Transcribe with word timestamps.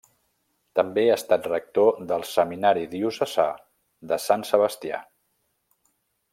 També 0.77 1.03
ha 1.09 1.17
estat 1.19 1.49
rector 1.51 1.99
del 2.13 2.25
Seminari 2.29 2.87
Diocesà 2.95 3.47
de 4.13 4.21
Sant 4.27 4.47
Sebastià. 4.53 5.07